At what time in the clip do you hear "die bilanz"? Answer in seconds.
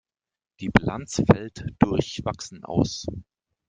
0.61-1.21